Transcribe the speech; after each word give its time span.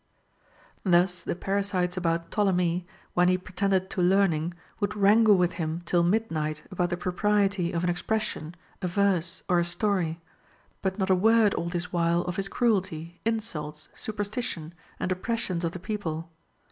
Thus 0.83 1.21
the 1.21 1.35
parasites 1.35 1.95
about 1.95 2.31
Ptolemy, 2.31 2.87
when 3.13 3.27
he 3.27 3.37
pretended 3.37 3.91
to 3.91 4.01
learning, 4.01 4.55
would 4.79 4.95
wrangle 4.95 5.35
with 5.37 5.53
him 5.61 5.83
till 5.85 6.01
midnight 6.01 6.63
about 6.71 6.89
the 6.89 6.97
propriety 6.97 7.71
of 7.71 7.83
an 7.83 7.89
expression, 7.91 8.55
a 8.81 8.87
verse, 8.87 9.43
or 9.47 9.59
a 9.59 9.63
story; 9.63 10.19
but 10.81 10.97
not 10.97 11.11
a 11.11 11.15
word 11.15 11.53
all 11.53 11.69
this 11.69 11.93
while 11.93 12.23
of 12.23 12.37
his 12.37 12.49
cruelty, 12.49 13.21
insults, 13.25 13.89
superstition, 13.95 14.73
and 14.99 15.11
oppressions 15.11 15.63
of 15.63 15.71
the 15.71 15.77
people. 15.79 16.31